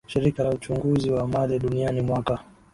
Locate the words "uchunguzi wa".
0.49-1.27